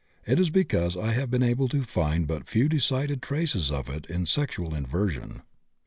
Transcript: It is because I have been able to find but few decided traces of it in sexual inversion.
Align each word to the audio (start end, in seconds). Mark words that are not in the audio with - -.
It 0.25 0.39
is 0.39 0.49
because 0.49 0.97
I 0.97 1.11
have 1.11 1.29
been 1.29 1.43
able 1.43 1.67
to 1.67 1.83
find 1.83 2.25
but 2.25 2.49
few 2.49 2.67
decided 2.67 3.21
traces 3.21 3.71
of 3.71 3.87
it 3.87 4.07
in 4.07 4.25
sexual 4.25 4.73
inversion. 4.73 5.43